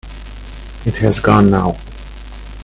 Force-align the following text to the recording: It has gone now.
It 0.83 0.97
has 0.97 1.19
gone 1.19 1.51
now. 1.51 1.77